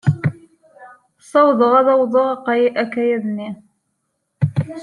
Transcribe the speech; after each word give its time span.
Ssawḍeɣ 1.21 1.71
ad 1.81 1.85
d-awyeɣ 2.11 2.75
akayad-nni. 2.83 3.49